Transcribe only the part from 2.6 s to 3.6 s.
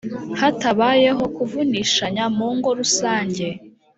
rusange